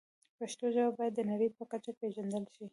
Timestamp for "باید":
0.97-1.13